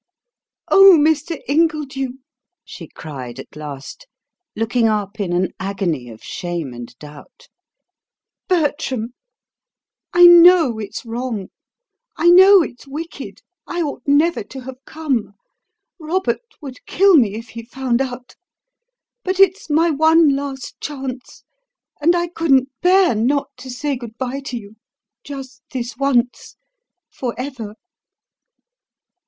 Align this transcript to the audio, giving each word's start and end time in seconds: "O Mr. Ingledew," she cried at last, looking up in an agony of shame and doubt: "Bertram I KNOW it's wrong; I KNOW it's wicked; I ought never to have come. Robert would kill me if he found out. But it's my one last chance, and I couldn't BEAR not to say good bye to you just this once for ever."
"O 0.71 0.97
Mr. 0.99 1.39
Ingledew," 1.47 2.13
she 2.65 2.87
cried 2.87 3.37
at 3.37 3.55
last, 3.55 4.07
looking 4.55 4.87
up 4.87 5.19
in 5.19 5.31
an 5.31 5.51
agony 5.59 6.09
of 6.09 6.23
shame 6.23 6.73
and 6.73 6.97
doubt: 6.97 7.49
"Bertram 8.47 9.13
I 10.11 10.23
KNOW 10.25 10.79
it's 10.79 11.05
wrong; 11.05 11.49
I 12.17 12.29
KNOW 12.31 12.63
it's 12.63 12.87
wicked; 12.87 13.43
I 13.67 13.81
ought 13.83 14.01
never 14.07 14.43
to 14.45 14.61
have 14.61 14.83
come. 14.87 15.33
Robert 15.99 16.41
would 16.63 16.83
kill 16.87 17.15
me 17.15 17.35
if 17.35 17.49
he 17.49 17.61
found 17.61 18.01
out. 18.01 18.35
But 19.23 19.39
it's 19.39 19.69
my 19.69 19.91
one 19.91 20.35
last 20.35 20.79
chance, 20.81 21.43
and 22.01 22.15
I 22.15 22.25
couldn't 22.25 22.69
BEAR 22.81 23.13
not 23.13 23.51
to 23.57 23.69
say 23.69 23.97
good 23.97 24.17
bye 24.17 24.39
to 24.45 24.57
you 24.57 24.77
just 25.23 25.61
this 25.71 25.95
once 25.95 26.55
for 27.11 27.35
ever." 27.39 27.75